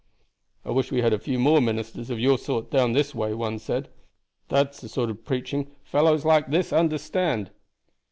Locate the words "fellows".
5.83-6.25